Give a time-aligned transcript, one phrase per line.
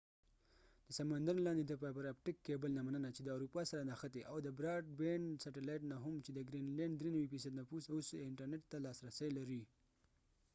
[0.87, 3.87] د سمندر لاندې د فایبر اپټک کېبلfiber optic cable نه مننه چې د اروپا سره
[3.89, 8.77] نښتی او د براډبیند سیټلایت نه هم چې دګرین لینډ ٪93 نفوس اوس انټرنټ ته
[8.85, 9.61] لاس رسی لري